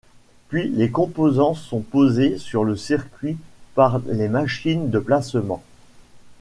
[0.49, 3.37] Puis les composants sont posés sur le circuit
[3.75, 5.61] par les machines de placement.